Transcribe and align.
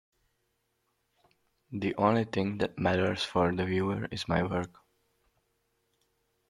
The 1.71 1.93
only 1.93 2.23
thing 2.23 2.57
that 2.57 2.79
matters 2.79 3.23
for 3.23 3.55
the 3.55 3.65
viewer 3.65 4.07
is 4.09 4.27
my 4.27 4.41
work. 4.41 4.71